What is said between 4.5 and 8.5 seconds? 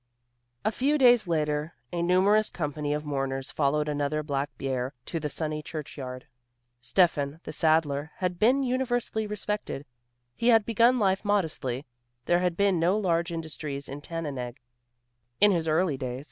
bier to the sunny church yard. Steffan, the saddler, had